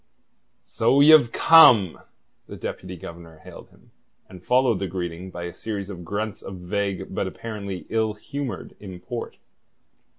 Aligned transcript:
"So 0.65 0.99
ye've 0.99 1.31
come," 1.31 2.01
the 2.47 2.55
Deputy 2.55 2.97
Governor 2.97 3.37
hailed 3.37 3.69
him, 3.69 3.91
and 4.27 4.43
followed 4.43 4.79
the 4.79 4.87
greeting 4.87 5.29
by 5.29 5.43
a 5.43 5.53
series 5.53 5.91
of 5.91 6.03
grunts 6.03 6.41
of 6.41 6.55
vague 6.55 7.13
but 7.13 7.27
apparently 7.27 7.85
ill 7.87 8.15
humoured 8.15 8.75
import. 8.79 9.37